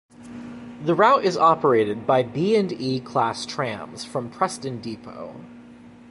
The 0.83 0.95
route 0.95 1.23
is 1.25 1.37
operated 1.37 2.07
by 2.07 2.23
B 2.23 2.55
and 2.55 2.71
E 2.71 2.99
class 2.99 3.45
trams 3.45 4.03
from 4.03 4.31
Preston 4.31 4.81
depot. 4.81 5.35